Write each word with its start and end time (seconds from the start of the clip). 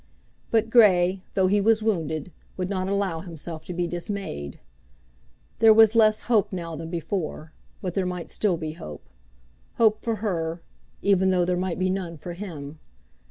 But 0.49 0.71
Grey, 0.71 1.21
though 1.35 1.45
he 1.45 1.61
was 1.61 1.83
wounded, 1.83 2.31
would 2.57 2.71
not 2.71 2.89
allow 2.89 3.19
himself 3.19 3.65
to 3.65 3.73
be 3.75 3.85
dismayed. 3.85 4.59
There 5.59 5.75
was 5.75 5.93
less 5.95 6.21
hope 6.21 6.51
now 6.51 6.75
than 6.75 6.89
before, 6.89 7.53
but 7.83 7.93
there 7.93 8.07
might 8.07 8.31
still 8.31 8.57
be 8.57 8.71
hope; 8.71 9.07
hope 9.75 10.01
for 10.03 10.15
her, 10.15 10.63
even 11.03 11.29
though 11.29 11.45
there 11.45 11.55
might 11.55 11.77
be 11.77 11.91
none 11.91 12.17
for 12.17 12.33
him. 12.33 12.79